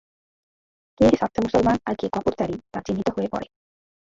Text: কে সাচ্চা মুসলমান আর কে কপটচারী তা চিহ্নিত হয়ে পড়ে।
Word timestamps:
কে 0.99 1.05
সাচ্চা 1.19 1.39
মুসলমান 1.41 1.77
আর 1.85 1.95
কে 1.95 2.07
কপটচারী 2.15 2.55
তা 2.73 2.79
চিহ্নিত 2.85 3.07
হয়ে 3.15 3.31
পড়ে। 3.31 3.47